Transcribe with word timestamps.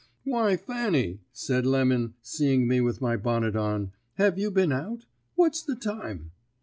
"'Why, 0.23 0.57
Fanny,' 0.57 1.19
said 1.31 1.63
Lemon, 1.67 2.15
seeing 2.23 2.67
me 2.67 2.81
with 2.81 3.01
my 3.01 3.15
bonnet 3.17 3.55
on, 3.55 3.91
'have 4.15 4.35
you 4.35 4.49
been 4.49 4.71
out? 4.71 5.05
What's 5.35 5.61
the 5.61 5.75
time?' 5.75 6.31